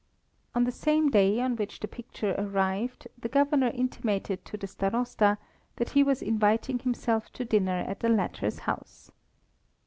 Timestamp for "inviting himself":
6.23-7.31